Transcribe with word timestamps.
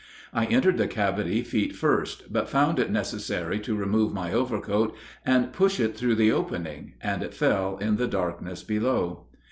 I 0.33 0.47
entered 0.47 0.79
the 0.79 0.87
cavity 0.87 1.43
feet 1.43 1.75
first, 1.75 2.33
but 2.33 2.49
found 2.49 2.79
it 2.79 2.89
necessary 2.89 3.59
to 3.59 3.75
remove 3.75 4.11
my 4.11 4.33
overcoat 4.33 4.95
and 5.27 5.53
push 5.53 5.79
it 5.79 5.95
through 5.95 6.15
the 6.15 6.31
opening, 6.31 6.93
and 7.01 7.21
it 7.21 7.35
fell 7.35 7.77
in 7.77 7.97
the 7.97 8.07
darkness 8.07 8.63
below. 8.63 9.27